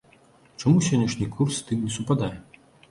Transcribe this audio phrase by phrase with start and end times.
[0.61, 2.37] Чаму сённяшні курс з тым не супадае?